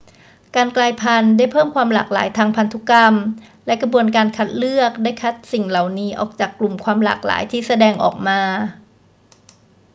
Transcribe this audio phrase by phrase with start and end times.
[0.55, 3.13] การกลายพันธุ์ได้เพิ่มความหลากหลายทางพันธุกรรม
[3.65, 8.39] และกระบวนการการคัดเลือกได้คัดสิ่งเหล่านั้นออกจากกลุ่มความหลากหลายที่แสดงออกมา